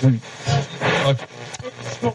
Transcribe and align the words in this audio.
Mmh. 0.00 0.18
Ouais. 1.06 2.12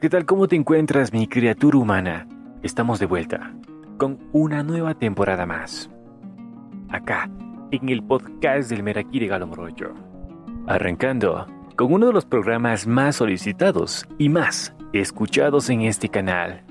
¿Qué 0.00 0.10
tal? 0.10 0.26
¿Cómo 0.26 0.46
te 0.46 0.56
encuentras, 0.56 1.12
mi 1.12 1.26
criatura 1.26 1.78
humana? 1.78 2.28
Estamos 2.62 2.98
de 2.98 3.06
vuelta 3.06 3.54
con 3.96 4.18
una 4.32 4.62
nueva 4.62 4.94
temporada 4.94 5.46
más. 5.46 5.88
Acá, 6.90 7.30
en 7.70 7.88
el 7.88 8.02
podcast 8.02 8.68
del 8.68 8.82
Merakiri 8.82 9.26
Galo 9.26 9.46
Morocho. 9.46 9.94
Arrancando 10.66 11.46
con 11.76 11.94
uno 11.94 12.08
de 12.08 12.12
los 12.12 12.26
programas 12.26 12.86
más 12.86 13.16
solicitados 13.16 14.06
y 14.18 14.28
más 14.28 14.74
escuchados 14.92 15.70
en 15.70 15.82
este 15.82 16.10
canal. 16.10 16.62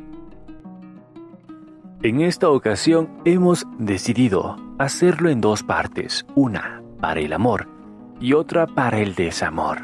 En 2.03 2.21
esta 2.21 2.49
ocasión 2.49 3.09
hemos 3.25 3.65
decidido 3.79 4.55
hacerlo 4.77 5.29
en 5.29 5.41
dos 5.41 5.63
partes, 5.63 6.27
una 6.35 6.83
para 7.01 7.21
el 7.21 7.33
amor 7.33 7.67
y 8.19 8.33
otra 8.33 8.67
para 8.67 8.99
el 8.99 9.15
desamor. 9.15 9.79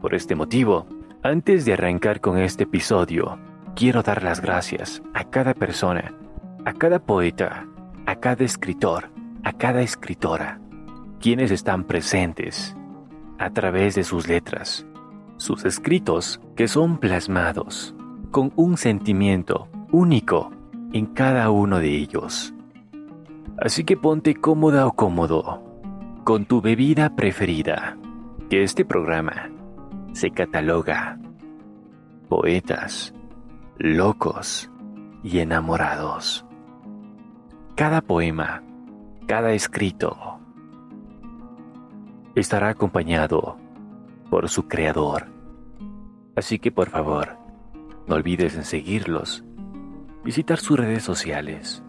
Por 0.00 0.14
este 0.14 0.36
motivo, 0.36 0.86
antes 1.22 1.64
de 1.64 1.72
arrancar 1.72 2.20
con 2.20 2.38
este 2.38 2.64
episodio, 2.64 3.38
quiero 3.74 4.02
dar 4.02 4.22
las 4.22 4.40
gracias 4.40 5.02
a 5.14 5.24
cada 5.24 5.54
persona, 5.54 6.14
a 6.64 6.72
cada 6.72 7.00
poeta, 7.00 7.66
a 8.06 8.16
cada 8.16 8.44
escritor, 8.44 9.10
a 9.42 9.52
cada 9.52 9.82
escritora, 9.82 10.60
quienes 11.20 11.50
están 11.50 11.84
presentes 11.84 12.76
a 13.38 13.50
través 13.50 13.94
de 13.94 14.04
sus 14.04 14.28
letras, 14.28 14.86
sus 15.36 15.64
escritos 15.64 16.40
que 16.56 16.68
son 16.68 16.98
plasmados 16.98 17.94
con 18.30 18.52
un 18.56 18.76
sentimiento 18.76 19.68
único 19.90 20.52
en 20.92 21.06
cada 21.06 21.50
uno 21.50 21.78
de 21.78 21.96
ellos. 21.96 22.54
Así 23.60 23.84
que 23.84 23.96
ponte 23.96 24.34
cómoda 24.36 24.86
o 24.86 24.92
cómodo 24.92 25.64
con 26.24 26.44
tu 26.44 26.60
bebida 26.60 27.16
preferida, 27.16 27.96
que 28.50 28.62
este 28.62 28.84
programa 28.84 29.50
se 30.12 30.30
cataloga 30.30 31.18
poetas, 32.28 33.14
locos 33.78 34.70
y 35.22 35.38
enamorados. 35.38 36.44
Cada 37.74 38.00
poema, 38.00 38.62
cada 39.26 39.52
escrito, 39.52 40.38
estará 42.34 42.68
acompañado 42.68 43.56
por 44.30 44.48
su 44.48 44.68
creador. 44.68 45.26
Así 46.36 46.58
que 46.58 46.70
por 46.70 46.90
favor, 46.90 47.36
no 48.06 48.14
olvides 48.14 48.54
en 48.56 48.64
seguirlos, 48.64 49.44
visitar 50.24 50.58
sus 50.58 50.78
redes 50.78 51.02
sociales 51.02 51.82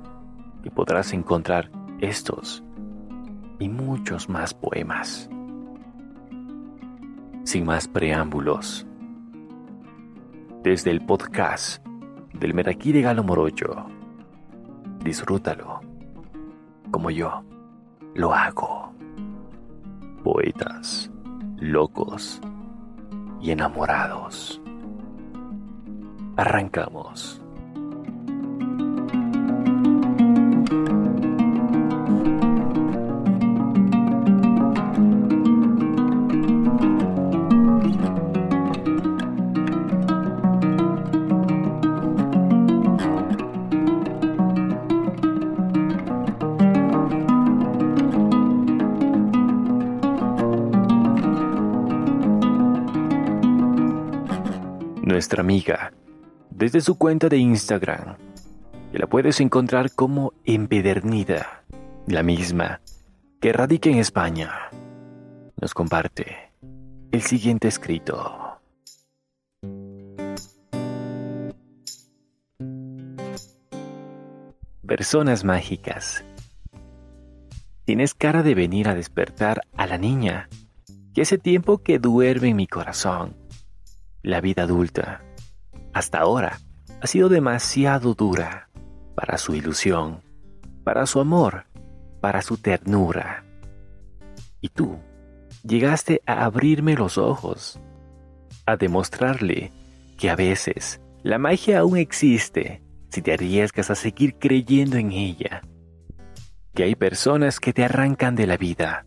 y 0.64 0.70
podrás 0.70 1.14
encontrar 1.14 1.72
estos 2.00 2.64
y 3.60 3.68
muchos 3.68 4.30
más 4.30 4.54
poemas. 4.54 5.30
Sin 7.50 7.66
más 7.66 7.88
preámbulos, 7.88 8.86
desde 10.62 10.92
el 10.92 11.04
podcast 11.04 11.84
del 12.32 12.54
Merakiri 12.54 13.02
Galo 13.02 13.24
Morocho, 13.24 13.88
disfrútalo 15.04 15.80
como 16.92 17.10
yo 17.10 17.44
lo 18.14 18.36
hago. 18.36 18.94
Poetas, 20.24 21.10
locos 21.58 22.40
y 23.42 23.50
enamorados. 23.50 24.62
Arrancamos. 26.38 27.39
Amiga 55.42 55.94
desde 56.50 56.82
su 56.82 56.98
cuenta 56.98 57.30
de 57.30 57.38
Instagram, 57.38 58.18
que 58.92 59.00
la 59.00 59.08
puedes 59.08 59.40
encontrar 59.40 59.92
como 59.92 60.34
Empedernida, 60.46 61.64
la 62.08 62.24
misma 62.24 62.82
que 63.40 63.54
radica 63.54 63.90
en 63.90 63.98
España. 63.98 64.52
Nos 65.62 65.74
comparte 65.74 66.52
el 67.12 67.22
siguiente 67.22 67.68
escrito. 67.68 68.60
Personas 74.86 75.44
mágicas. 75.44 76.24
Tienes 77.86 78.14
cara 78.14 78.44
de 78.44 78.56
venir 78.56 78.90
a 78.90 78.96
despertar 78.96 79.62
a 79.78 79.88
la 79.88 79.98
niña 79.98 80.50
que 81.14 81.22
hace 81.22 81.38
tiempo 81.38 81.80
que 81.80 82.00
duerme 82.00 82.50
en 82.50 82.56
mi 82.56 82.68
corazón 82.68 83.36
la 84.22 84.42
vida 84.42 84.64
adulta, 84.64 85.24
hasta 85.94 86.20
ahora, 86.20 86.60
ha 87.02 87.08
sido 87.08 87.30
demasiado 87.30 88.14
dura 88.14 88.70
para 89.16 89.38
su 89.38 89.56
ilusión, 89.56 90.22
para 90.84 91.06
su 91.06 91.20
amor, 91.20 91.66
para 92.22 92.42
su 92.42 92.58
ternura. 92.58 93.46
Y 94.62 94.70
tú 94.70 95.00
llegaste 95.64 96.22
a 96.26 96.46
abrirme 96.46 96.96
los 96.96 97.18
ojos, 97.18 97.80
a 98.66 98.78
demostrarle 98.78 99.72
que 100.18 100.30
a 100.30 100.36
veces 100.36 101.02
la 101.24 101.38
magia 101.38 101.80
aún 101.80 101.98
existe 101.98 102.84
si 103.10 103.22
te 103.22 103.34
arriesgas 103.34 103.90
a 103.90 103.96
seguir 103.96 104.36
creyendo 104.38 104.98
en 104.98 105.12
ella. 105.12 105.62
Que 106.74 106.84
hay 106.84 106.96
personas 106.96 107.60
que 107.60 107.74
te 107.74 107.84
arrancan 107.84 108.36
de 108.36 108.48
la 108.48 108.58
vida 108.58 109.06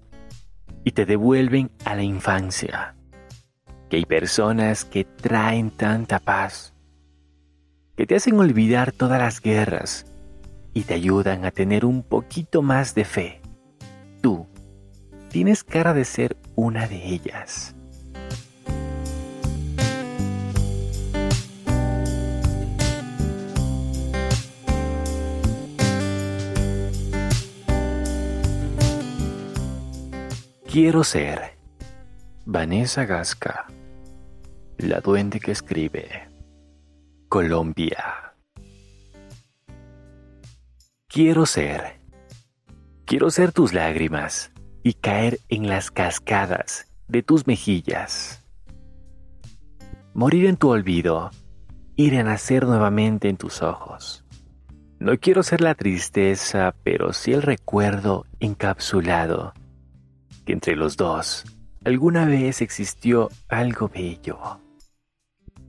y 0.84 0.92
te 0.92 1.06
devuelven 1.06 1.71
a 1.84 1.94
la 1.94 2.03
infancia 2.03 2.97
que 3.92 3.98
hay 3.98 4.06
personas 4.06 4.87
que 4.87 5.04
traen 5.04 5.71
tanta 5.71 6.19
paz, 6.19 6.72
que 8.02 8.06
te 8.08 8.16
hacen 8.16 8.36
olvidar 8.40 8.90
todas 8.90 9.20
las 9.20 9.40
guerras 9.40 10.06
y 10.74 10.82
te 10.82 10.94
ayudan 10.94 11.44
a 11.44 11.52
tener 11.52 11.84
un 11.84 12.02
poquito 12.02 12.60
más 12.60 12.96
de 12.96 13.04
fe. 13.04 13.40
Tú 14.20 14.48
tienes 15.28 15.62
cara 15.62 15.94
de 15.94 16.04
ser 16.04 16.36
una 16.56 16.88
de 16.88 16.96
ellas. 16.96 17.76
Quiero 30.68 31.04
ser 31.04 31.53
Vanessa 32.47 33.04
Gasca. 33.04 33.66
La 34.78 34.98
duende 34.98 35.38
que 35.38 35.53
escribe. 35.53 36.31
Colombia. 37.32 38.34
Quiero 41.08 41.46
ser. 41.46 41.98
Quiero 43.06 43.30
ser 43.30 43.52
tus 43.52 43.72
lágrimas 43.72 44.52
y 44.82 44.92
caer 44.92 45.38
en 45.48 45.66
las 45.66 45.90
cascadas 45.90 46.92
de 47.08 47.22
tus 47.22 47.46
mejillas. 47.46 48.44
Morir 50.12 50.44
en 50.44 50.58
tu 50.58 50.68
olvido, 50.68 51.30
ir 51.96 52.18
a 52.18 52.22
nacer 52.22 52.66
nuevamente 52.66 53.30
en 53.30 53.38
tus 53.38 53.62
ojos. 53.62 54.26
No 54.98 55.16
quiero 55.16 55.42
ser 55.42 55.62
la 55.62 55.74
tristeza, 55.74 56.74
pero 56.84 57.14
sí 57.14 57.32
el 57.32 57.40
recuerdo 57.40 58.26
encapsulado, 58.40 59.54
que 60.44 60.52
entre 60.52 60.76
los 60.76 60.98
dos 60.98 61.46
alguna 61.82 62.26
vez 62.26 62.60
existió 62.60 63.30
algo 63.48 63.88
bello. 63.88 64.60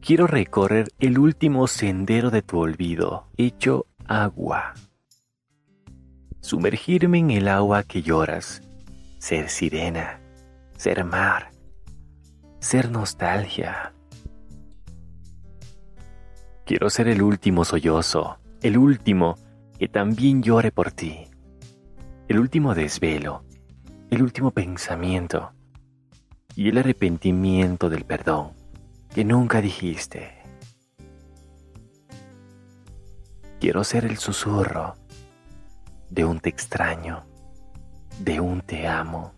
Quiero 0.06 0.28
recorrer 0.28 0.90
el 1.00 1.18
último 1.18 1.66
sendero 1.66 2.30
de 2.30 2.42
tu 2.42 2.60
olvido, 2.60 3.28
hecho 3.38 3.86
agua. 4.06 4.74
sumergirme 6.42 7.20
en 7.20 7.32
el 7.32 7.48
agua 7.48 7.84
que 7.84 8.02
lloras, 8.02 8.62
ser 9.18 9.48
sirena, 9.48 10.20
ser 10.76 11.06
mar, 11.06 11.52
ser 12.60 12.92
nostalgia. 12.92 13.94
Quiero 16.66 16.90
ser 16.90 17.08
el 17.08 17.22
último 17.22 17.64
sollozo, 17.64 18.40
el 18.62 18.78
último 18.78 19.38
que 19.80 19.88
también 19.88 20.44
llore 20.44 20.74
por 20.74 20.92
ti, 20.92 21.28
el 22.28 22.40
último 22.40 22.76
desvelo, 22.76 23.46
el 24.12 24.22
último 24.22 24.52
pensamiento 24.52 25.54
y 26.58 26.68
el 26.68 26.80
arrepentimiento 26.80 27.90
del 27.90 28.04
perdón 28.04 28.63
que 29.14 29.24
nunca 29.24 29.62
dijiste. 29.62 30.34
Quiero 33.60 33.84
ser 33.84 34.06
el 34.06 34.18
susurro 34.18 34.96
de 36.10 36.26
un 36.26 36.40
te 36.40 36.50
extraño, 36.50 37.24
de 38.20 38.40
un 38.40 38.62
te 38.62 38.88
amo, 38.88 39.34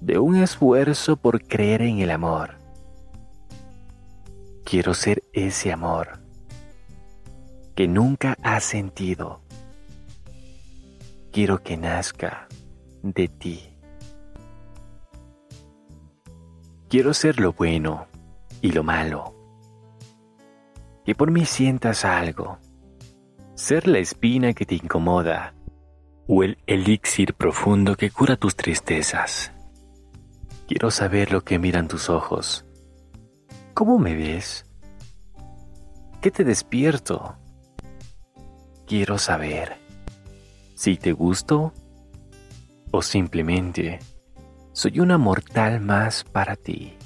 de 0.00 0.18
un 0.18 0.36
esfuerzo 0.36 1.16
por 1.16 1.42
creer 1.46 1.82
en 1.82 2.00
el 2.00 2.10
amor. 2.10 2.58
Quiero 4.64 4.92
ser 4.94 5.24
ese 5.32 5.72
amor 5.72 6.20
que 7.74 7.88
nunca 7.88 8.36
has 8.42 8.64
sentido. 8.64 9.40
Quiero 11.32 11.62
que 11.62 11.78
nazca 11.78 12.48
de 13.02 13.28
ti. 13.28 13.68
Quiero 16.88 17.14
ser 17.14 17.40
lo 17.40 17.54
bueno 17.54 18.11
y 18.62 18.72
lo 18.72 18.82
malo. 18.82 19.34
Que 21.04 21.14
por 21.14 21.30
mí 21.30 21.44
sientas 21.44 22.06
algo 22.06 22.58
ser 23.54 23.86
la 23.86 23.98
espina 23.98 24.54
que 24.54 24.66
te 24.66 24.74
incomoda 24.74 25.54
o 26.26 26.42
el 26.42 26.58
elixir 26.66 27.34
profundo 27.34 27.96
que 27.96 28.10
cura 28.10 28.36
tus 28.36 28.56
tristezas. 28.56 29.52
Quiero 30.66 30.90
saber 30.90 31.30
lo 31.32 31.42
que 31.42 31.58
miran 31.58 31.86
tus 31.86 32.08
ojos. 32.08 32.64
¿Cómo 33.74 33.98
me 33.98 34.14
ves? 34.14 34.64
¿Qué 36.20 36.30
te 36.30 36.44
despierto? 36.44 37.36
Quiero 38.86 39.18
saber 39.18 39.76
si 40.74 40.96
te 40.96 41.12
gusto 41.12 41.72
o 42.90 43.02
simplemente 43.02 44.00
soy 44.72 45.00
una 45.00 45.18
mortal 45.18 45.80
más 45.80 46.24
para 46.24 46.56
ti. 46.56 46.96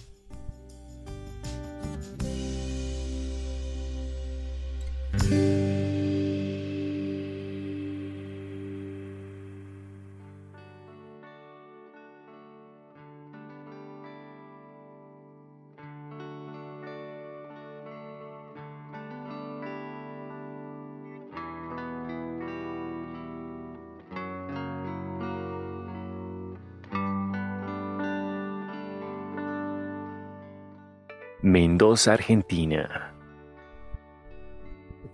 Mendoza, 31.76 32.14
Argentina. 32.14 33.12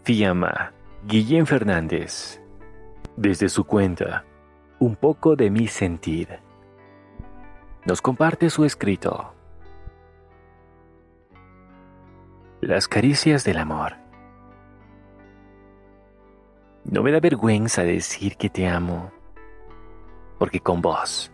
Fiamma, 0.05 0.73
Guillén 1.05 1.45
Fernández. 1.45 2.41
Desde 3.17 3.49
su 3.49 3.65
cuenta, 3.65 4.25
un 4.79 4.95
poco 4.95 5.35
de 5.35 5.51
mi 5.51 5.67
sentir. 5.67 6.39
Nos 7.85 8.01
comparte 8.01 8.49
su 8.49 8.65
escrito. 8.65 9.35
Las 12.61 12.87
caricias 12.87 13.43
del 13.43 13.59
amor. 13.59 13.97
No 16.85 17.03
me 17.03 17.11
da 17.11 17.19
vergüenza 17.19 17.83
decir 17.83 18.37
que 18.37 18.49
te 18.49 18.69
amo, 18.69 19.11
porque 20.39 20.61
con 20.61 20.81
vos 20.81 21.33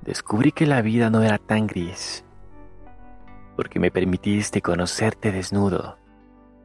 descubrí 0.00 0.50
que 0.50 0.64
la 0.64 0.80
vida 0.80 1.10
no 1.10 1.22
era 1.22 1.36
tan 1.36 1.66
gris 1.66 2.25
porque 3.56 3.80
me 3.80 3.90
permitiste 3.90 4.60
conocerte 4.60 5.32
desnudo, 5.32 5.98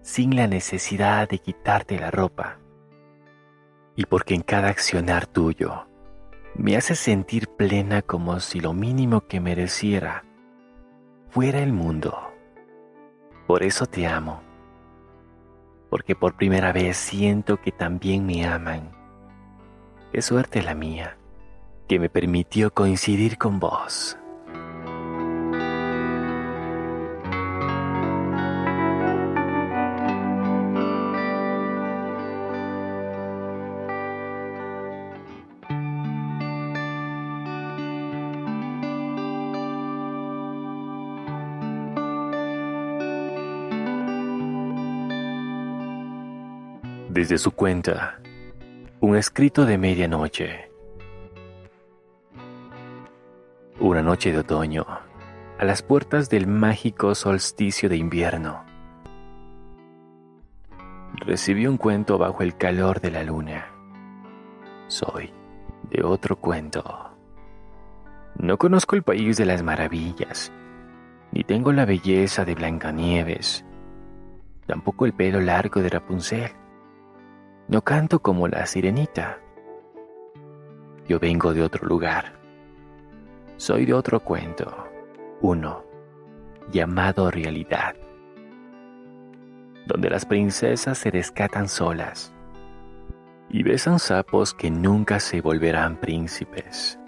sin 0.01 0.35
la 0.35 0.47
necesidad 0.47 1.27
de 1.29 1.39
quitarte 1.39 1.97
la 1.97 2.11
ropa, 2.11 2.59
y 3.95 4.05
porque 4.05 4.35
en 4.35 4.41
cada 4.41 4.69
accionar 4.69 5.25
tuyo 5.25 5.87
me 6.55 6.75
hace 6.75 6.95
sentir 6.95 7.47
plena 7.47 8.01
como 8.01 8.39
si 8.41 8.59
lo 8.59 8.73
mínimo 8.73 9.21
que 9.21 9.39
mereciera 9.39 10.25
fuera 11.29 11.59
el 11.59 11.71
mundo. 11.71 12.17
Por 13.47 13.63
eso 13.63 13.85
te 13.85 14.05
amo, 14.05 14.41
porque 15.89 16.15
por 16.15 16.35
primera 16.35 16.73
vez 16.73 16.97
siento 16.97 17.61
que 17.61 17.71
también 17.71 18.25
me 18.25 18.45
aman. 18.45 18.91
Qué 20.11 20.21
suerte 20.21 20.61
la 20.61 20.75
mía, 20.75 21.17
que 21.87 21.99
me 21.99 22.09
permitió 22.09 22.73
coincidir 22.73 23.37
con 23.37 23.59
vos. 23.59 24.17
Desde 47.11 47.37
su 47.37 47.51
cuenta, 47.51 48.21
un 49.01 49.17
escrito 49.17 49.65
de 49.65 49.77
medianoche. 49.77 50.71
Una 53.81 54.01
noche 54.01 54.31
de 54.31 54.39
otoño, 54.39 54.85
a 55.59 55.65
las 55.65 55.83
puertas 55.83 56.29
del 56.29 56.47
mágico 56.47 57.13
solsticio 57.13 57.89
de 57.89 57.97
invierno, 57.97 58.63
recibí 61.15 61.67
un 61.67 61.75
cuento 61.75 62.17
bajo 62.17 62.43
el 62.43 62.55
calor 62.55 63.01
de 63.01 63.11
la 63.11 63.23
luna. 63.23 63.65
Soy 64.87 65.33
de 65.89 66.03
otro 66.03 66.37
cuento. 66.37 67.11
No 68.37 68.57
conozco 68.57 68.95
el 68.95 69.03
país 69.03 69.35
de 69.35 69.45
las 69.45 69.63
maravillas, 69.63 70.49
ni 71.33 71.43
tengo 71.43 71.73
la 71.73 71.83
belleza 71.83 72.45
de 72.45 72.55
Blancanieves, 72.55 73.65
tampoco 74.65 75.05
el 75.05 75.11
pelo 75.11 75.41
largo 75.41 75.81
de 75.81 75.89
Rapunzel 75.89 76.60
no 77.71 77.81
canto 77.81 78.19
como 78.19 78.49
la 78.49 78.65
sirenita. 78.65 79.39
Yo 81.07 81.19
vengo 81.19 81.53
de 81.53 81.63
otro 81.63 81.87
lugar. 81.87 82.33
Soy 83.55 83.85
de 83.85 83.93
otro 83.93 84.19
cuento. 84.19 84.75
Uno, 85.39 85.85
llamado 86.69 87.31
realidad. 87.31 87.95
Donde 89.87 90.09
las 90.09 90.25
princesas 90.25 90.97
se 90.97 91.11
rescatan 91.11 91.69
solas 91.69 92.33
y 93.49 93.63
besan 93.63 93.99
sapos 93.99 94.53
que 94.53 94.69
nunca 94.69 95.21
se 95.21 95.39
volverán 95.39 95.95
príncipes. 95.95 96.99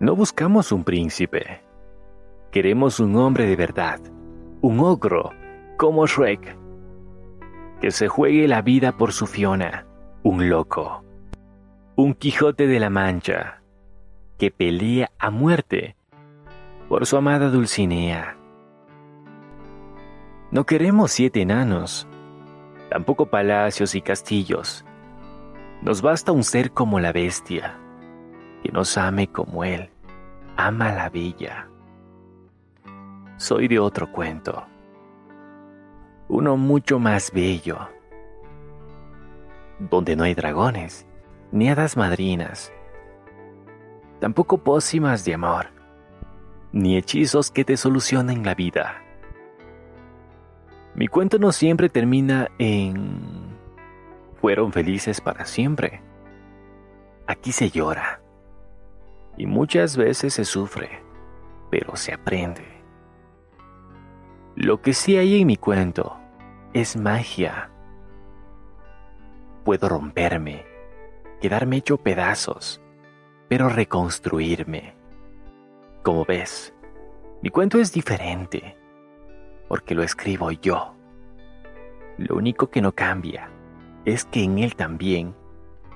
No 0.00 0.16
buscamos 0.16 0.72
un 0.72 0.82
príncipe. 0.82 1.60
Queremos 2.50 3.00
un 3.00 3.16
hombre 3.16 3.44
de 3.44 3.56
verdad, 3.56 4.00
un 4.62 4.80
ogro, 4.80 5.30
como 5.76 6.06
Shrek 6.06 6.63
que 7.84 7.90
se 7.90 8.08
juegue 8.08 8.48
la 8.48 8.62
vida 8.62 8.92
por 8.92 9.12
su 9.12 9.26
Fiona, 9.26 9.84
un 10.22 10.48
loco, 10.48 11.04
un 11.96 12.14
Quijote 12.14 12.66
de 12.66 12.80
la 12.80 12.88
Mancha, 12.88 13.60
que 14.38 14.50
pelea 14.50 15.10
a 15.18 15.28
muerte 15.28 15.94
por 16.88 17.04
su 17.04 17.18
amada 17.18 17.50
Dulcinea. 17.50 18.38
No 20.50 20.64
queremos 20.64 21.12
siete 21.12 21.42
enanos, 21.42 22.08
tampoco 22.88 23.26
palacios 23.26 23.94
y 23.94 24.00
castillos. 24.00 24.86
Nos 25.82 26.00
basta 26.00 26.32
un 26.32 26.42
ser 26.42 26.70
como 26.70 27.00
la 27.00 27.12
bestia, 27.12 27.78
que 28.62 28.72
nos 28.72 28.96
ame 28.96 29.26
como 29.26 29.62
él, 29.62 29.90
ama 30.56 30.90
la 30.94 31.10
bella. 31.10 31.68
Soy 33.36 33.68
de 33.68 33.78
otro 33.78 34.10
cuento 34.10 34.68
uno 36.28 36.56
mucho 36.56 36.98
más 36.98 37.32
bello, 37.32 37.78
donde 39.78 40.16
no 40.16 40.24
hay 40.24 40.34
dragones, 40.34 41.06
ni 41.52 41.68
hadas 41.68 41.96
madrinas, 41.96 42.72
tampoco 44.20 44.58
pócimas 44.58 45.24
de 45.24 45.34
amor, 45.34 45.66
ni 46.72 46.96
hechizos 46.96 47.50
que 47.50 47.64
te 47.64 47.76
solucionen 47.76 48.44
la 48.44 48.54
vida. 48.54 49.02
Mi 50.94 51.08
cuento 51.08 51.38
no 51.38 51.52
siempre 51.52 51.88
termina 51.88 52.50
en 52.58 53.54
fueron 54.40 54.72
felices 54.72 55.22
para 55.22 55.46
siempre. 55.46 56.02
Aquí 57.26 57.50
se 57.50 57.70
llora 57.70 58.20
y 59.36 59.46
muchas 59.46 59.96
veces 59.96 60.34
se 60.34 60.44
sufre, 60.44 61.02
pero 61.70 61.96
se 61.96 62.12
aprende. 62.12 62.73
Lo 64.56 64.80
que 64.82 64.94
sí 64.94 65.16
hay 65.16 65.40
en 65.40 65.48
mi 65.48 65.56
cuento 65.56 66.16
es 66.74 66.96
magia. 66.96 67.70
Puedo 69.64 69.88
romperme, 69.88 70.64
quedarme 71.40 71.78
hecho 71.78 71.96
pedazos, 71.96 72.80
pero 73.48 73.68
reconstruirme. 73.68 74.94
Como 76.04 76.24
ves, 76.24 76.72
mi 77.42 77.50
cuento 77.50 77.80
es 77.80 77.92
diferente, 77.92 78.76
porque 79.68 79.96
lo 79.96 80.04
escribo 80.04 80.52
yo. 80.52 80.94
Lo 82.16 82.36
único 82.36 82.70
que 82.70 82.80
no 82.80 82.92
cambia 82.92 83.50
es 84.04 84.24
que 84.24 84.44
en 84.44 84.60
él 84.60 84.76
también 84.76 85.34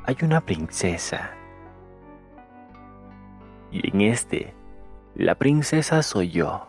hay 0.04 0.16
una 0.22 0.40
princesa. 0.40 1.30
Y 3.70 3.88
en 3.88 4.00
este, 4.00 4.52
la 5.14 5.36
princesa 5.36 6.02
soy 6.02 6.30
yo. 6.30 6.66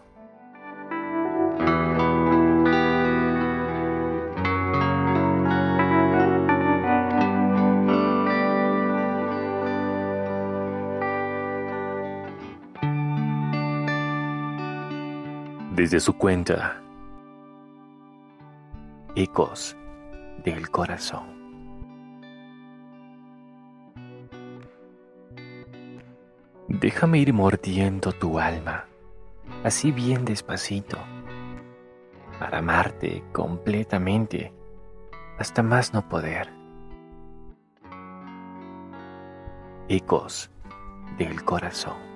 Desde 15.79 16.01
su 16.01 16.17
cuenta, 16.17 16.81
Ecos 19.15 19.77
del 20.43 20.69
corazón. 20.69 21.25
Déjame 26.67 27.19
ir 27.19 27.31
mordiendo 27.31 28.11
tu 28.11 28.39
alma, 28.39 28.87
así 29.63 29.93
bien 29.93 30.25
despacito, 30.25 30.97
para 32.39 32.57
amarte 32.57 33.23
completamente, 33.31 34.51
hasta 35.37 35.63
más 35.63 35.93
no 35.93 36.09
poder. 36.09 36.49
Ecos 39.87 40.51
del 41.17 41.41
corazón. 41.45 42.08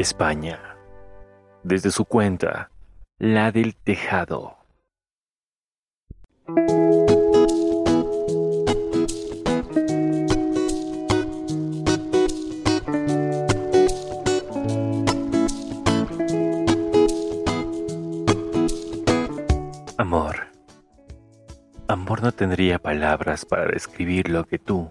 España. 0.00 0.78
Desde 1.62 1.90
su 1.90 2.06
cuenta, 2.06 2.70
la 3.18 3.52
del 3.52 3.76
tejado. 3.76 4.56
Amor. 19.98 20.46
Amor 21.88 22.22
no 22.22 22.32
tendría 22.32 22.78
palabras 22.78 23.44
para 23.44 23.66
describir 23.66 24.30
lo 24.30 24.46
que 24.46 24.58
tú 24.58 24.90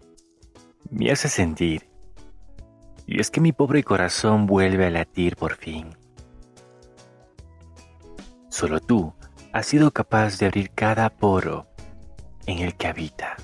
me 0.91 1.09
haces 1.09 1.31
sentir 1.31 1.88
y 3.11 3.19
es 3.19 3.31
que 3.31 3.41
mi 3.41 3.51
pobre 3.51 3.83
corazón 3.83 4.45
vuelve 4.45 4.85
a 4.85 4.91
latir 4.91 5.35
por 5.35 5.55
fin. 5.55 5.97
Solo 8.49 8.79
tú 8.79 9.15
has 9.51 9.65
sido 9.65 9.89
capaz 9.89 10.37
de 10.37 10.45
abrir 10.45 10.69
cada 10.69 11.09
poro 11.09 11.65
en 12.45 12.59
el 12.59 12.75
que 12.75 12.85
habita, 12.85 13.35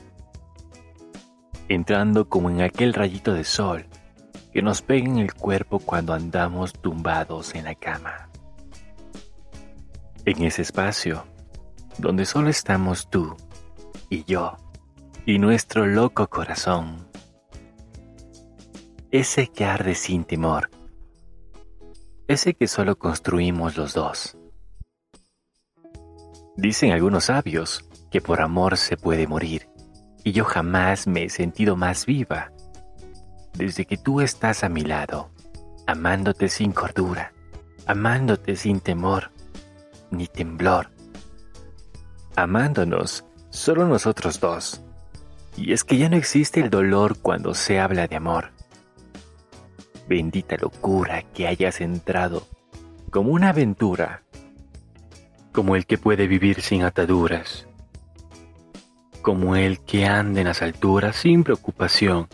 entrando 1.67 2.29
como 2.29 2.51
en 2.51 2.61
aquel 2.61 2.93
rayito 2.93 3.33
de 3.33 3.43
sol 3.43 3.87
que 4.53 4.61
nos 4.61 4.83
pega 4.83 5.07
en 5.07 5.17
el 5.17 5.33
cuerpo 5.33 5.79
cuando 5.79 6.13
andamos 6.13 6.73
tumbados 6.73 7.55
en 7.55 7.63
la 7.63 7.73
cama. 7.73 8.29
En 10.25 10.43
ese 10.43 10.61
espacio, 10.61 11.25
donde 11.97 12.25
solo 12.25 12.49
estamos 12.49 13.09
tú 13.09 13.35
y 14.11 14.25
yo 14.25 14.57
y 15.25 15.39
nuestro 15.39 15.87
loco 15.87 16.27
corazón 16.27 17.04
ese 19.19 19.47
que 19.47 19.63
arde 19.63 19.95
sin 19.95 20.25
temor, 20.25 20.69
ese 22.27 22.53
que 22.53 22.67
solo 22.67 22.99
construimos 22.99 23.77
los 23.77 23.93
dos. 23.93 24.37
Dicen 26.57 26.91
algunos 26.91 27.25
sabios 27.25 27.87
que 28.11 28.19
por 28.19 28.41
amor 28.41 28.75
se 28.75 28.97
puede 28.97 29.25
morir, 29.25 29.69
y 30.25 30.33
yo 30.33 30.43
jamás 30.43 31.07
me 31.07 31.23
he 31.23 31.29
sentido 31.29 31.77
más 31.77 32.05
viva 32.05 32.51
desde 33.53 33.85
que 33.85 33.95
tú 33.95 34.19
estás 34.19 34.65
a 34.65 34.69
mi 34.69 34.81
lado, 34.81 35.31
amándote 35.87 36.49
sin 36.49 36.73
cordura, 36.73 37.31
amándote 37.85 38.57
sin 38.57 38.81
temor 38.81 39.31
ni 40.11 40.27
temblor, 40.27 40.89
amándonos 42.35 43.23
solo 43.49 43.87
nosotros 43.87 44.41
dos. 44.41 44.81
Y 45.55 45.71
es 45.71 45.85
que 45.85 45.97
ya 45.97 46.09
no 46.09 46.17
existe 46.17 46.59
el 46.59 46.69
dolor 46.69 47.17
cuando 47.21 47.53
se 47.53 47.79
habla 47.79 48.07
de 48.07 48.17
amor. 48.17 48.54
Bendita 50.07 50.55
locura 50.57 51.23
que 51.33 51.47
hayas 51.47 51.81
entrado, 51.81 52.47
como 53.09 53.31
una 53.31 53.49
aventura, 53.49 54.21
como 55.51 55.75
el 55.75 55.85
que 55.85 55.97
puede 55.97 56.27
vivir 56.27 56.61
sin 56.61 56.83
ataduras, 56.83 57.67
como 59.23 59.55
el 59.55 59.79
que 59.79 60.05
anda 60.05 60.41
en 60.41 60.47
las 60.47 60.61
alturas 60.61 61.15
sin 61.15 61.43
preocupación, 61.43 62.27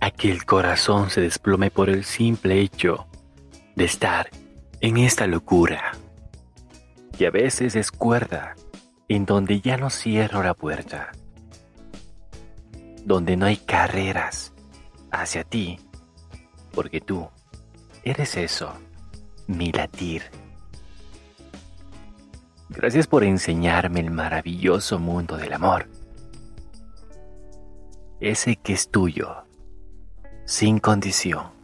a 0.00 0.10
que 0.10 0.30
el 0.30 0.44
corazón 0.44 1.08
se 1.08 1.22
desplome 1.22 1.70
por 1.70 1.88
el 1.88 2.04
simple 2.04 2.60
hecho 2.60 3.06
de 3.74 3.84
estar 3.84 4.28
en 4.82 4.98
esta 4.98 5.26
locura, 5.26 5.92
que 7.16 7.26
a 7.26 7.30
veces 7.30 7.74
es 7.74 7.90
cuerda 7.90 8.54
en 9.08 9.24
donde 9.24 9.62
ya 9.62 9.78
no 9.78 9.88
cierro 9.88 10.42
la 10.42 10.52
puerta, 10.52 11.12
donde 13.04 13.36
no 13.38 13.46
hay 13.46 13.56
carreras 13.56 14.52
hacia 15.10 15.44
ti 15.44 15.78
porque 16.74 17.00
tú 17.00 17.28
eres 18.02 18.36
eso, 18.36 18.72
mi 19.46 19.72
latir. 19.72 20.22
Gracias 22.68 23.06
por 23.06 23.24
enseñarme 23.24 24.00
el 24.00 24.10
maravilloso 24.10 24.98
mundo 24.98 25.36
del 25.36 25.52
amor. 25.52 25.88
Ese 28.20 28.56
que 28.56 28.72
es 28.72 28.90
tuyo, 28.90 29.44
sin 30.44 30.78
condición. 30.78 31.54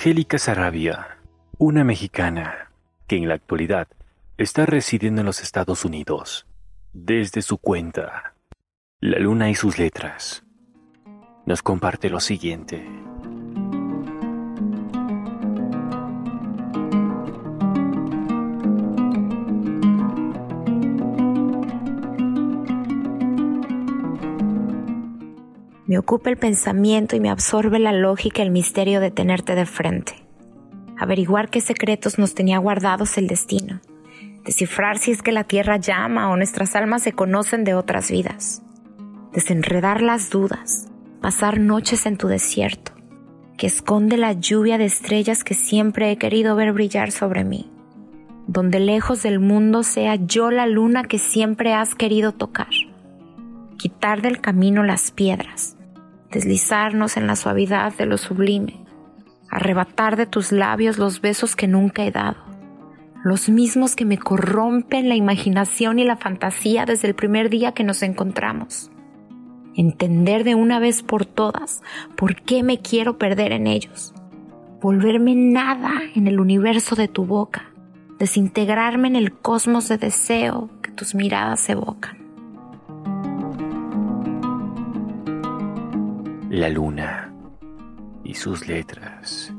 Angélica 0.00 0.38
Sarabia, 0.38 1.18
una 1.58 1.84
mexicana 1.84 2.70
que 3.06 3.16
en 3.16 3.28
la 3.28 3.34
actualidad 3.34 3.86
está 4.38 4.64
residiendo 4.64 5.20
en 5.20 5.26
los 5.26 5.42
Estados 5.42 5.84
Unidos, 5.84 6.46
desde 6.94 7.42
su 7.42 7.58
cuenta, 7.58 8.32
La 8.98 9.18
Luna 9.18 9.50
y 9.50 9.54
sus 9.54 9.78
letras, 9.78 10.42
nos 11.44 11.62
comparte 11.62 12.08
lo 12.08 12.18
siguiente. 12.18 12.82
Ocupa 26.00 26.30
el 26.30 26.36
pensamiento 26.36 27.14
y 27.14 27.20
me 27.20 27.30
absorbe 27.30 27.78
la 27.78 27.92
lógica 27.92 28.42
el 28.42 28.50
misterio 28.50 29.00
de 29.00 29.10
tenerte 29.10 29.54
de 29.54 29.66
frente. 29.66 30.14
Averiguar 30.98 31.48
qué 31.50 31.60
secretos 31.60 32.18
nos 32.18 32.34
tenía 32.34 32.58
guardados 32.58 33.16
el 33.16 33.26
destino. 33.26 33.80
Descifrar 34.44 34.98
si 34.98 35.12
es 35.12 35.22
que 35.22 35.32
la 35.32 35.44
tierra 35.44 35.76
llama 35.76 36.30
o 36.30 36.36
nuestras 36.36 36.74
almas 36.74 37.02
se 37.02 37.12
conocen 37.12 37.64
de 37.64 37.74
otras 37.74 38.10
vidas. 38.10 38.62
Desenredar 39.32 40.02
las 40.02 40.30
dudas. 40.30 40.88
Pasar 41.20 41.60
noches 41.60 42.06
en 42.06 42.16
tu 42.16 42.28
desierto, 42.28 42.92
que 43.58 43.66
esconde 43.66 44.16
la 44.16 44.32
lluvia 44.32 44.78
de 44.78 44.86
estrellas 44.86 45.44
que 45.44 45.52
siempre 45.52 46.10
he 46.10 46.16
querido 46.16 46.56
ver 46.56 46.72
brillar 46.72 47.12
sobre 47.12 47.44
mí. 47.44 47.70
Donde 48.46 48.80
lejos 48.80 49.22
del 49.22 49.38
mundo 49.38 49.82
sea 49.82 50.14
yo 50.14 50.50
la 50.50 50.66
luna 50.66 51.04
que 51.04 51.18
siempre 51.18 51.74
has 51.74 51.94
querido 51.94 52.32
tocar. 52.32 52.70
Quitar 53.76 54.22
del 54.22 54.40
camino 54.40 54.82
las 54.82 55.10
piedras 55.10 55.76
deslizarnos 56.30 57.16
en 57.16 57.26
la 57.26 57.36
suavidad 57.36 57.94
de 57.94 58.06
lo 58.06 58.18
sublime, 58.18 58.84
arrebatar 59.50 60.16
de 60.16 60.26
tus 60.26 60.52
labios 60.52 60.98
los 60.98 61.20
besos 61.20 61.56
que 61.56 61.66
nunca 61.66 62.04
he 62.04 62.10
dado, 62.10 62.38
los 63.24 63.48
mismos 63.48 63.96
que 63.96 64.04
me 64.04 64.18
corrompen 64.18 65.08
la 65.08 65.16
imaginación 65.16 65.98
y 65.98 66.04
la 66.04 66.16
fantasía 66.16 66.86
desde 66.86 67.08
el 67.08 67.14
primer 67.14 67.50
día 67.50 67.72
que 67.72 67.84
nos 67.84 68.02
encontramos. 68.02 68.90
Entender 69.76 70.44
de 70.44 70.54
una 70.54 70.78
vez 70.78 71.02
por 71.02 71.26
todas 71.26 71.82
por 72.16 72.36
qué 72.42 72.62
me 72.62 72.78
quiero 72.78 73.18
perder 73.18 73.52
en 73.52 73.66
ellos. 73.66 74.14
Volverme 74.80 75.34
nada 75.34 75.92
en 76.14 76.26
el 76.26 76.40
universo 76.40 76.96
de 76.96 77.08
tu 77.08 77.24
boca. 77.24 77.70
Desintegrarme 78.18 79.08
en 79.08 79.16
el 79.16 79.32
cosmos 79.32 79.88
de 79.88 79.98
deseo 79.98 80.70
que 80.82 80.90
tus 80.90 81.14
miradas 81.14 81.68
evocan. 81.68 82.19
La 86.50 86.68
luna 86.68 87.32
y 88.24 88.34
sus 88.34 88.66
letras. 88.66 89.52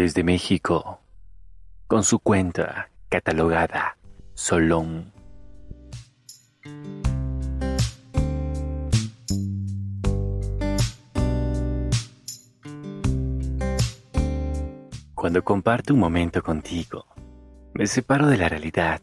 Desde 0.00 0.24
México, 0.24 0.98
con 1.86 2.04
su 2.04 2.20
cuenta 2.20 2.88
catalogada 3.10 3.98
Solón. 4.32 5.12
Cuando 15.14 15.44
comparto 15.44 15.92
un 15.92 16.00
momento 16.00 16.42
contigo, 16.42 17.04
me 17.74 17.86
separo 17.86 18.26
de 18.28 18.38
la 18.38 18.48
realidad, 18.48 19.02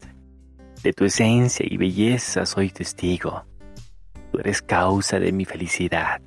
de 0.82 0.92
tu 0.92 1.04
esencia 1.04 1.64
y 1.64 1.76
belleza 1.76 2.44
soy 2.44 2.70
testigo. 2.70 3.44
Tú 4.32 4.40
eres 4.40 4.62
causa 4.62 5.20
de 5.20 5.30
mi 5.30 5.44
felicidad. 5.44 6.20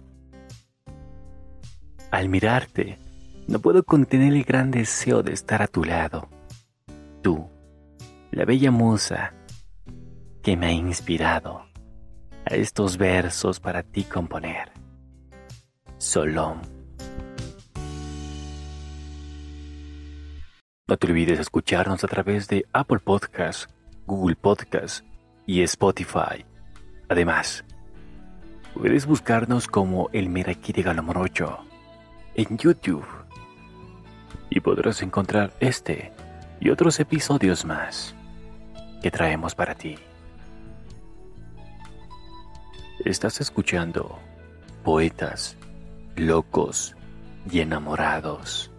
Al 2.10 2.30
mirarte, 2.30 3.11
no 3.52 3.60
puedo 3.60 3.84
contener 3.84 4.34
el 4.34 4.46
gran 4.46 4.72
deseo 4.72 5.24
de 5.24 5.34
estar 5.34 5.62
a 5.62 5.68
tu 5.68 5.84
lado. 5.84 6.30
Tú, 7.22 7.50
la 8.32 8.46
bella 8.46 8.72
musa 8.72 9.34
que 10.42 10.56
me 10.56 10.68
ha 10.68 10.72
inspirado 10.72 11.66
a 12.50 12.56
estos 12.56 12.98
versos 12.98 13.60
para 13.60 13.84
ti 13.84 14.06
componer. 14.06 14.72
Solón. 15.98 16.62
No 20.88 20.96
te 20.98 21.08
olvides 21.08 21.40
escucharnos 21.40 22.06
a 22.06 22.08
través 22.08 22.48
de 22.48 22.66
Apple 22.72 23.00
Podcasts, 23.00 23.68
Google 24.08 24.38
Podcasts 24.38 25.04
y 25.46 25.62
Spotify. 25.64 26.46
Además, 27.10 27.66
puedes 28.74 29.06
buscarnos 29.06 29.68
como 29.68 30.10
El 30.14 30.30
Miraquí 30.30 30.72
de 30.72 30.84
Galomorocho 30.84 31.60
en 32.34 32.58
YouTube 32.58 33.21
y 34.52 34.60
podrás 34.60 35.02
encontrar 35.02 35.54
este 35.60 36.12
y 36.60 36.70
otros 36.70 37.00
episodios 37.00 37.66
más 37.66 38.14
que 39.02 39.10
traemos 39.10 39.56
para 39.56 39.74
ti. 39.74 39.96
Estás 43.04 43.42
escuchando 43.42 44.20
Poetas, 44.84 45.58
Locos 46.16 46.96
y 47.50 47.62
Enamorados. 47.62 48.70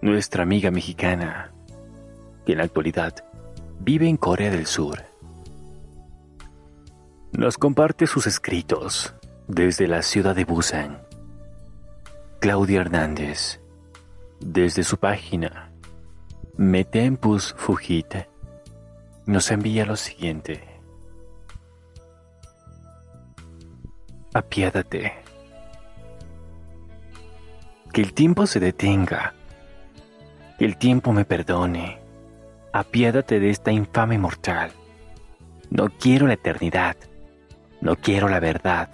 Nuestra 0.00 0.44
amiga 0.44 0.70
mexicana, 0.70 1.52
que 2.46 2.52
en 2.52 2.58
la 2.58 2.64
actualidad 2.64 3.14
vive 3.80 4.08
en 4.08 4.16
Corea 4.16 4.50
del 4.50 4.66
Sur, 4.66 5.07
nos 7.32 7.58
comparte 7.58 8.06
sus 8.06 8.26
escritos 8.26 9.14
desde 9.46 9.86
la 9.86 10.02
ciudad 10.02 10.34
de 10.34 10.44
Busan. 10.44 11.02
Claudia 12.40 12.80
Hernández, 12.80 13.60
desde 14.40 14.82
su 14.84 14.96
página 14.98 15.72
Metempus 16.56 17.54
Fujit, 17.56 18.14
nos 19.26 19.50
envía 19.50 19.84
lo 19.84 19.96
siguiente. 19.96 20.64
Apiádate. 24.34 25.12
Que 27.92 28.00
el 28.02 28.12
tiempo 28.12 28.46
se 28.46 28.60
detenga. 28.60 29.34
Que 30.58 30.64
el 30.64 30.76
tiempo 30.76 31.12
me 31.12 31.24
perdone. 31.24 32.00
Apiádate 32.72 33.40
de 33.40 33.50
esta 33.50 33.72
infame 33.72 34.18
mortal. 34.18 34.70
No 35.70 35.88
quiero 35.88 36.26
la 36.26 36.34
eternidad. 36.34 36.96
No 37.80 37.96
quiero 37.96 38.28
la 38.28 38.40
verdad. 38.40 38.88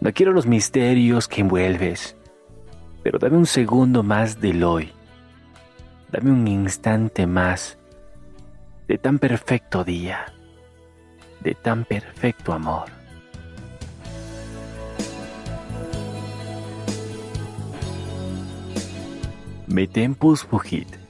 No 0.00 0.12
quiero 0.12 0.32
los 0.32 0.46
misterios 0.46 1.28
que 1.28 1.40
envuelves. 1.40 2.16
Pero 3.02 3.18
dame 3.18 3.36
un 3.36 3.46
segundo 3.46 4.02
más 4.02 4.40
del 4.40 4.62
hoy. 4.62 4.92
Dame 6.10 6.30
un 6.30 6.46
instante 6.46 7.26
más 7.26 7.78
de 8.86 8.98
tan 8.98 9.18
perfecto 9.18 9.84
día. 9.84 10.26
De 11.40 11.54
tan 11.54 11.84
perfecto 11.84 12.52
amor. 12.52 12.86
Me 19.66 19.86
tempus 19.86 20.44
fugit. 20.44 21.03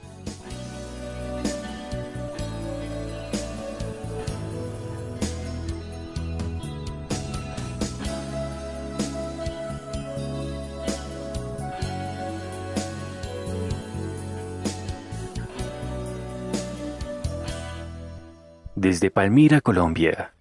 Desde 19.05 19.13
Palmira, 19.13 19.61
Colombia, 19.61 20.33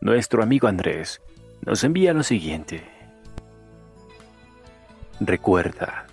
nuestro 0.00 0.44
amigo 0.44 0.68
Andrés 0.68 1.20
nos 1.66 1.82
envía 1.82 2.12
lo 2.12 2.22
siguiente. 2.22 2.84
Recuerda. 5.18 6.06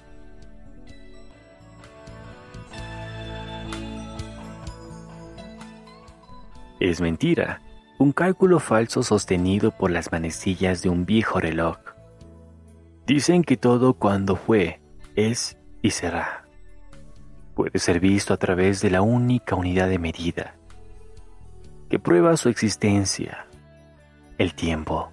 Es 6.79 6.99
mentira 6.99 7.61
Un 7.99 8.11
cálculo 8.11 8.59
falso 8.59 9.03
sostenido 9.03 9.69
por 9.69 9.91
las 9.91 10.11
manecillas 10.11 10.81
de 10.81 10.89
un 10.89 11.05
viejo 11.05 11.39
reloj. 11.39 11.77
Dicen 13.05 13.43
que 13.43 13.55
todo 13.55 13.93
cuando 13.93 14.35
fue, 14.35 14.81
es 15.15 15.59
y 15.83 15.91
será. 15.91 16.45
Puede 17.53 17.77
ser 17.77 17.99
visto 17.99 18.33
a 18.33 18.37
través 18.37 18.81
de 18.81 18.89
la 18.89 19.03
única 19.03 19.53
unidad 19.53 19.89
de 19.89 19.99
medida 19.99 20.58
que 21.89 21.99
prueba 21.99 22.37
su 22.37 22.49
existencia, 22.49 23.45
el 24.37 24.53
tiempo. 24.53 25.09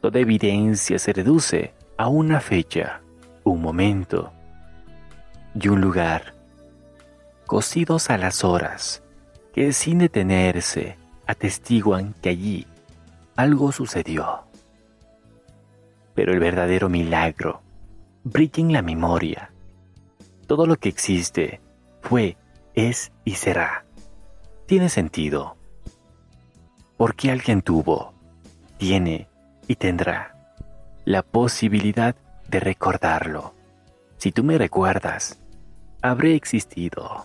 Toda 0.00 0.18
evidencia 0.18 0.98
se 0.98 1.12
reduce 1.12 1.72
a 1.96 2.08
una 2.08 2.40
fecha, 2.40 3.00
un 3.44 3.62
momento 3.62 4.32
y 5.54 5.68
un 5.68 5.80
lugar, 5.80 6.34
cosidos 7.46 8.10
a 8.10 8.18
las 8.18 8.44
horas, 8.44 9.02
que 9.54 9.72
sin 9.72 9.98
detenerse 9.98 10.96
atestiguan 11.26 12.14
que 12.20 12.30
allí 12.30 12.66
algo 13.36 13.72
sucedió. 13.72 14.44
Pero 16.14 16.32
el 16.32 16.40
verdadero 16.40 16.88
milagro 16.88 17.62
brilla 18.24 18.62
en 18.62 18.72
la 18.72 18.82
memoria. 18.82 19.50
Todo 20.46 20.66
lo 20.66 20.76
que 20.76 20.88
existe 20.88 21.60
fue, 22.02 22.36
es 22.74 23.12
y 23.24 23.34
será. 23.34 23.84
Tiene 24.68 24.90
sentido. 24.90 25.56
Porque 26.98 27.30
alguien 27.30 27.62
tuvo, 27.62 28.12
tiene 28.76 29.26
y 29.66 29.76
tendrá 29.76 30.52
la 31.06 31.22
posibilidad 31.22 32.14
de 32.50 32.60
recordarlo. 32.60 33.54
Si 34.18 34.30
tú 34.30 34.44
me 34.44 34.58
recuerdas, 34.58 35.38
habré 36.02 36.34
existido. 36.34 37.24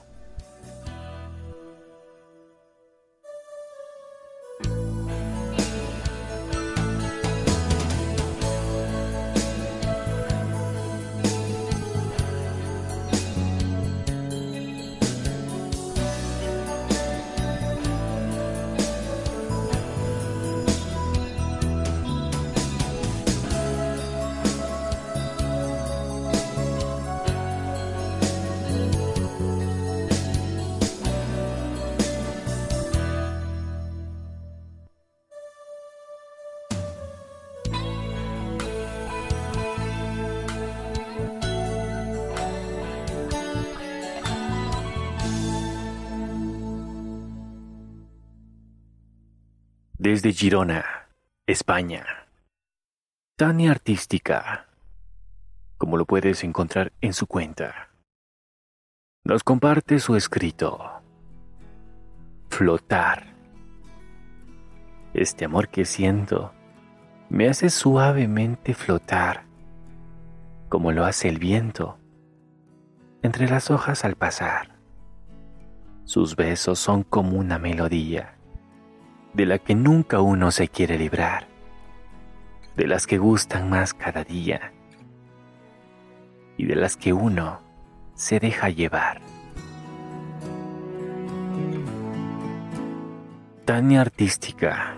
Desde 50.05 50.33
Girona, 50.33 50.83
España. 51.47 52.05
Tania 53.37 53.71
Artística, 53.71 54.67
como 55.77 55.95
lo 55.95 56.03
puedes 56.03 56.43
encontrar 56.43 56.91
en 56.99 57.13
su 57.13 57.25
cuenta. 57.25 57.87
Nos 59.23 59.45
comparte 59.45 59.99
su 59.99 60.17
escrito. 60.17 60.77
Flotar. 62.49 63.33
Este 65.13 65.45
amor 65.45 65.69
que 65.69 65.85
siento 65.85 66.51
me 67.29 67.47
hace 67.47 67.69
suavemente 67.69 68.73
flotar, 68.73 69.45
como 70.67 70.91
lo 70.91 71.05
hace 71.05 71.29
el 71.29 71.39
viento, 71.39 71.97
entre 73.21 73.47
las 73.47 73.71
hojas 73.71 74.03
al 74.03 74.17
pasar. 74.17 74.75
Sus 76.03 76.35
besos 76.35 76.77
son 76.77 77.03
como 77.03 77.37
una 77.37 77.57
melodía 77.57 78.35
de 79.33 79.45
la 79.47 79.57
que 79.57 79.75
nunca 79.75 80.21
uno 80.21 80.51
se 80.51 80.67
quiere 80.67 80.97
librar, 80.97 81.47
de 82.75 82.87
las 82.87 83.07
que 83.07 83.17
gustan 83.17 83.69
más 83.69 83.93
cada 83.93 84.23
día 84.23 84.71
y 86.55 86.65
de 86.65 86.75
las 86.75 86.97
que 86.97 87.13
uno 87.13 87.59
se 88.13 88.39
deja 88.39 88.69
llevar. 88.69 89.21
Tania 93.65 94.01
artística. 94.01 94.95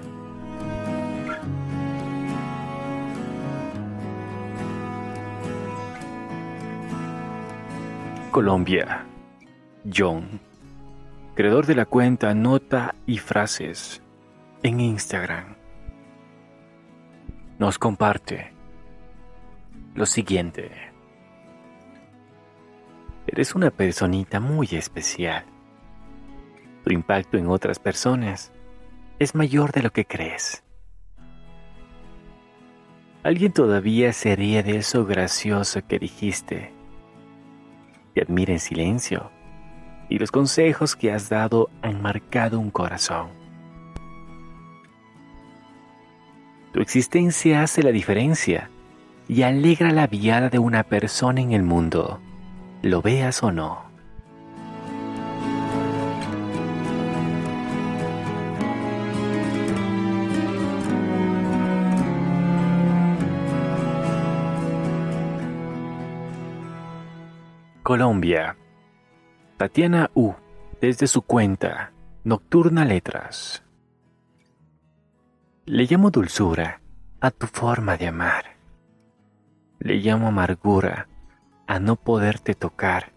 Colombia. 8.31 9.05
John, 9.95 10.41
creador 11.35 11.67
de 11.67 11.75
la 11.75 11.85
cuenta 11.85 12.33
Nota 12.33 12.95
y 13.05 13.19
Frases 13.19 14.01
en 14.65 14.79
Instagram 14.79 15.57
nos 17.59 17.77
comparte 17.77 18.51
lo 19.93 20.07
siguiente. 20.07 20.71
Eres 23.27 23.53
una 23.53 23.69
personita 23.69 24.39
muy 24.39 24.67
especial. 24.71 25.45
Tu 26.83 26.93
impacto 26.93 27.37
en 27.37 27.47
otras 27.47 27.77
personas 27.77 28.51
es 29.19 29.35
mayor 29.35 29.71
de 29.71 29.83
lo 29.83 29.91
que 29.91 30.05
crees. 30.05 30.63
Alguien 33.21 33.53
todavía 33.53 34.13
se 34.13 34.35
ríe 34.35 34.63
de 34.63 34.77
eso 34.77 35.05
gracioso 35.05 35.85
que 35.87 35.99
dijiste. 35.99 36.73
Te 38.15 38.23
admira 38.23 38.53
en 38.53 38.59
silencio 38.59 39.29
y 40.09 40.17
los 40.17 40.31
consejos 40.31 40.95
que 40.95 41.11
has 41.11 41.29
dado 41.29 41.69
han 41.83 42.01
marcado 42.01 42.59
un 42.59 42.71
corazón. 42.71 43.44
Tu 46.75 46.81
existencia 46.81 47.63
hace 47.63 47.81
la 47.83 47.93
diferencia 47.93 48.69
y 49.29 49.43
alegra 49.43 49.91
la 49.91 50.07
viada 50.07 50.49
de 50.49 50.59
una 50.59 50.83
persona 50.83 51.39
en 51.39 51.53
el 51.53 51.63
mundo, 51.63 52.19
lo 52.81 53.01
veas 53.01 53.41
o 53.43 53.51
no. 53.53 53.85
Colombia. 67.83 68.57
Tatiana 69.55 70.11
U, 70.13 70.33
desde 70.81 71.07
su 71.07 71.21
cuenta, 71.21 71.93
Nocturna 72.25 72.83
Letras. 72.83 73.64
Le 75.67 75.87
llamo 75.89 76.11
dulzura 76.11 76.79
a 77.19 77.31
tu 77.31 77.47
forma 77.47 77.97
de 77.97 78.05
amar. 78.05 78.55
Le 79.79 79.95
llamo 79.95 80.27
amargura 80.27 81.07
a 81.65 81.79
no 81.79 81.95
poderte 81.95 82.53
tocar. 82.53 83.13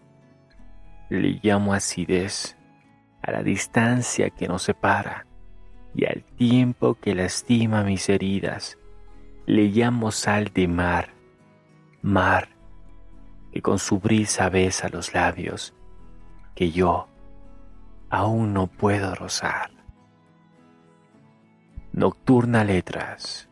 Le 1.09 1.39
llamo 1.43 1.73
acidez 1.73 2.57
a 3.21 3.29
la 3.29 3.43
distancia 3.43 4.31
que 4.31 4.47
nos 4.47 4.63
separa 4.63 5.27
y 5.93 6.05
al 6.05 6.23
tiempo 6.23 6.95
que 6.95 7.13
lastima 7.13 7.83
mis 7.83 8.09
heridas. 8.09 8.79
Le 9.45 9.67
llamo 9.67 10.09
sal 10.09 10.45
de 10.51 10.67
mar, 10.67 11.13
mar 12.01 12.49
que 13.51 13.61
con 13.61 13.77
su 13.77 13.99
brisa 13.99 14.49
besa 14.49 14.89
los 14.89 15.13
labios 15.13 15.75
que 16.55 16.71
yo 16.71 17.09
aún 18.09 18.53
no 18.53 18.65
puedo 18.65 19.13
rozar. 19.13 19.78
Nocturna 21.99 22.63
Letras. 22.63 23.49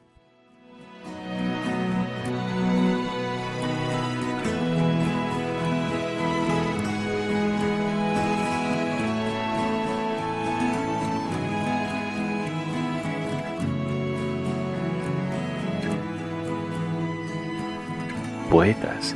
Poetas, 18.49 19.13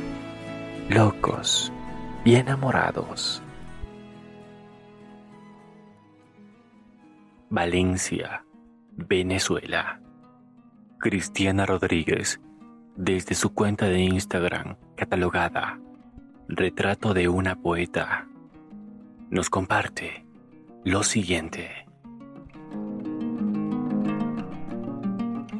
locos 0.90 1.72
y 2.26 2.34
enamorados. 2.34 3.42
Valencia, 7.48 8.44
Venezuela. 9.08 10.00
Cristiana 10.98 11.66
Rodríguez, 11.66 12.40
desde 12.96 13.34
su 13.34 13.54
cuenta 13.54 13.86
de 13.86 14.00
Instagram 14.00 14.76
catalogada 14.96 15.80
Retrato 16.48 17.14
de 17.14 17.28
una 17.28 17.62
poeta, 17.62 18.28
nos 19.30 19.48
comparte 19.48 20.26
lo 20.84 21.02
siguiente. 21.02 21.70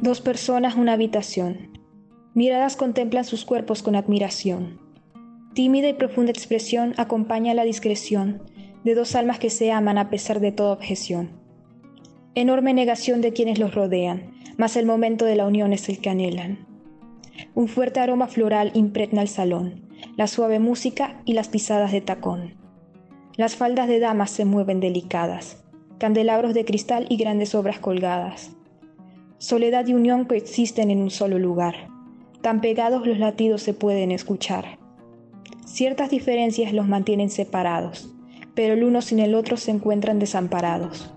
Dos 0.01 0.21
personas, 0.21 0.75
una 0.75 0.93
habitación. 0.93 1.71
Miradas 2.35 2.75
contemplan 2.75 3.25
sus 3.25 3.43
cuerpos 3.43 3.81
con 3.81 3.95
admiración. 3.95 4.79
Tímida 5.55 5.89
y 5.89 5.93
profunda 5.93 6.31
expresión 6.31 6.93
acompaña 6.97 7.53
la 7.53 7.63
discreción 7.63 8.43
de 8.83 8.93
dos 8.93 9.15
almas 9.15 9.39
que 9.39 9.49
se 9.49 9.71
aman 9.71 9.97
a 9.97 10.09
pesar 10.09 10.41
de 10.41 10.51
toda 10.51 10.73
objeción. 10.73 11.42
Enorme 12.35 12.73
negación 12.73 13.21
de 13.21 13.31
quienes 13.31 13.59
los 13.59 13.75
rodean, 13.75 14.31
mas 14.57 14.75
el 14.75 14.87
momento 14.87 15.25
de 15.25 15.35
la 15.35 15.45
unión 15.45 15.71
es 15.71 15.87
el 15.87 15.99
que 15.99 16.09
anhelan. 16.09 16.65
Un 17.53 17.67
fuerte 17.67 17.99
aroma 17.99 18.27
floral 18.27 18.71
impregna 18.73 19.21
el 19.21 19.27
salón, 19.27 19.83
la 20.17 20.25
suave 20.25 20.57
música 20.57 21.21
y 21.25 21.33
las 21.33 21.47
pisadas 21.47 21.91
de 21.91 22.01
tacón. 22.01 22.55
Las 23.37 23.55
faldas 23.55 23.87
de 23.87 23.99
damas 23.99 24.31
se 24.31 24.45
mueven 24.45 24.79
delicadas, 24.79 25.63
candelabros 25.99 26.55
de 26.55 26.65
cristal 26.65 27.05
y 27.07 27.17
grandes 27.17 27.53
obras 27.53 27.77
colgadas. 27.77 28.51
Soledad 29.37 29.85
y 29.85 29.93
unión 29.93 30.25
coexisten 30.25 30.89
en 30.89 31.01
un 31.01 31.11
solo 31.11 31.37
lugar. 31.37 31.87
Tan 32.41 32.61
pegados 32.61 33.05
los 33.05 33.19
latidos 33.19 33.61
se 33.61 33.75
pueden 33.75 34.11
escuchar. 34.11 34.79
Ciertas 35.65 36.09
diferencias 36.09 36.73
los 36.73 36.87
mantienen 36.87 37.29
separados, 37.29 38.11
pero 38.55 38.73
el 38.73 38.83
uno 38.83 39.03
sin 39.03 39.19
el 39.19 39.35
otro 39.35 39.55
se 39.55 39.69
encuentran 39.69 40.17
desamparados. 40.17 41.13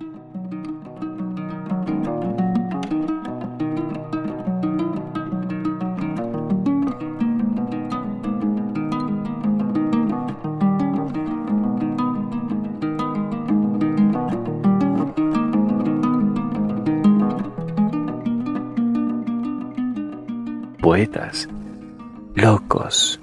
Locos 22.35 23.21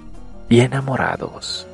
y 0.48 0.60
enamorados. 0.60 1.66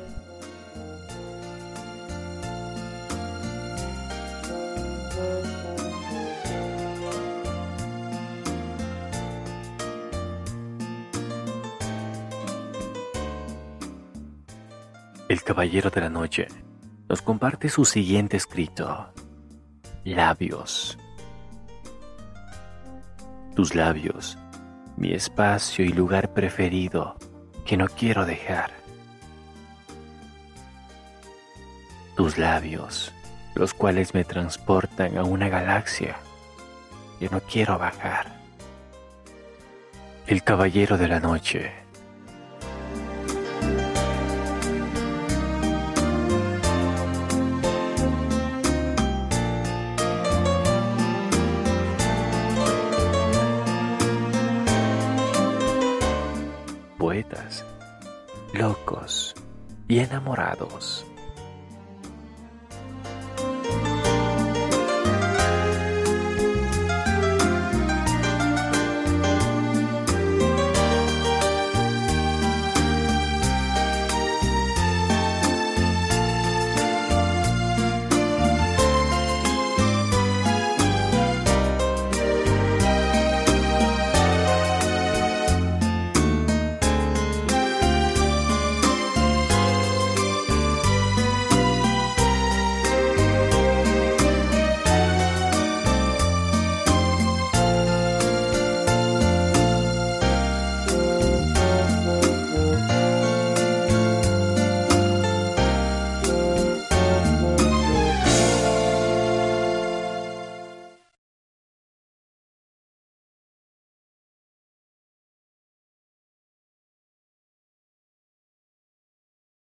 El 15.29 15.43
Caballero 15.43 15.91
de 15.91 16.01
la 16.01 16.09
Noche 16.09 16.47
nos 17.07 17.21
comparte 17.21 17.69
su 17.69 17.85
siguiente 17.85 18.37
escrito. 18.37 19.13
Labios. 20.03 20.97
Tus 23.55 23.75
labios 23.75 24.40
mi 25.01 25.13
espacio 25.13 25.83
y 25.83 25.89
lugar 25.89 26.31
preferido 26.31 27.15
que 27.65 27.75
no 27.75 27.87
quiero 27.87 28.23
dejar. 28.23 28.69
Tus 32.15 32.37
labios, 32.37 33.11
los 33.55 33.73
cuales 33.73 34.13
me 34.13 34.23
transportan 34.23 35.17
a 35.17 35.23
una 35.23 35.49
galaxia 35.49 36.17
que 37.19 37.29
no 37.29 37.41
quiero 37.41 37.79
bajar. 37.79 38.27
El 40.27 40.43
Caballero 40.43 40.99
de 40.99 41.07
la 41.07 41.19
Noche 41.19 41.80
y 59.91 59.99
enamorados. 59.99 61.10